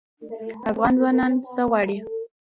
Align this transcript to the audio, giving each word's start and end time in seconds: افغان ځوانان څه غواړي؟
افغان 0.71 0.93
ځوانان 0.99 1.31
څه 1.53 1.61
غواړي؟ 1.69 1.97